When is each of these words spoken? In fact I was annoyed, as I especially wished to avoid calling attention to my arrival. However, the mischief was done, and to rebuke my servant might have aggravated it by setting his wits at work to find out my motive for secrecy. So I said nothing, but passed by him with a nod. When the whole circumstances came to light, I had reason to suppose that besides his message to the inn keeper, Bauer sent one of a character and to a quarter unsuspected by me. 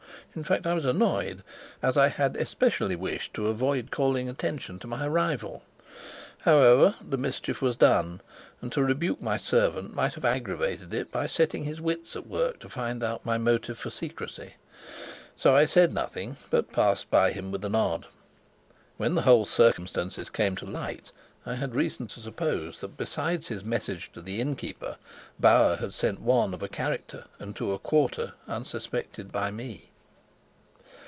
In 0.33 0.45
fact 0.45 0.65
I 0.65 0.73
was 0.73 0.85
annoyed, 0.85 1.43
as 1.83 1.97
I 1.97 2.05
especially 2.07 2.95
wished 2.95 3.33
to 3.33 3.47
avoid 3.49 3.91
calling 3.91 4.29
attention 4.29 4.79
to 4.79 4.87
my 4.87 5.05
arrival. 5.05 5.61
However, 6.43 6.95
the 7.05 7.17
mischief 7.17 7.61
was 7.61 7.75
done, 7.75 8.21
and 8.61 8.71
to 8.71 8.81
rebuke 8.81 9.21
my 9.21 9.35
servant 9.35 9.93
might 9.93 10.13
have 10.13 10.23
aggravated 10.23 10.93
it 10.93 11.11
by 11.11 11.27
setting 11.27 11.65
his 11.65 11.81
wits 11.81 12.15
at 12.15 12.27
work 12.27 12.59
to 12.59 12.69
find 12.69 13.03
out 13.03 13.25
my 13.25 13.37
motive 13.37 13.77
for 13.77 13.89
secrecy. 13.89 14.53
So 15.35 15.53
I 15.53 15.65
said 15.65 15.91
nothing, 15.91 16.37
but 16.49 16.71
passed 16.71 17.11
by 17.11 17.33
him 17.33 17.51
with 17.51 17.65
a 17.65 17.69
nod. 17.69 18.05
When 18.95 19.15
the 19.15 19.23
whole 19.23 19.43
circumstances 19.43 20.29
came 20.29 20.55
to 20.57 20.65
light, 20.65 21.11
I 21.45 21.55
had 21.55 21.75
reason 21.75 22.07
to 22.07 22.21
suppose 22.21 22.79
that 22.79 22.95
besides 22.95 23.49
his 23.49 23.65
message 23.65 24.13
to 24.13 24.21
the 24.21 24.39
inn 24.39 24.55
keeper, 24.55 24.95
Bauer 25.41 25.91
sent 25.91 26.21
one 26.21 26.53
of 26.53 26.63
a 26.63 26.69
character 26.69 27.25
and 27.37 27.53
to 27.57 27.73
a 27.73 27.77
quarter 27.79 28.31
unsuspected 28.47 29.33
by 29.33 29.51
me. 29.51 29.89